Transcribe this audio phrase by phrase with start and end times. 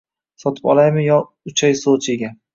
[0.43, 1.19] Sotib olaymi yo
[1.53, 2.35] uchay Sochiga?»